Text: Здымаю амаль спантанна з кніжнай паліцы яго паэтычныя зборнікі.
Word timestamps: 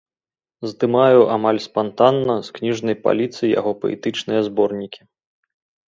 Здымаю 0.69 1.21
амаль 1.35 1.59
спантанна 1.67 2.37
з 2.47 2.57
кніжнай 2.57 2.95
паліцы 3.05 3.43
яго 3.59 3.71
паэтычныя 3.85 4.41
зборнікі. 4.49 5.01